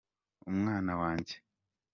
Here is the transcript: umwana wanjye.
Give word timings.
umwana 0.49 0.91
wanjye. 1.01 1.35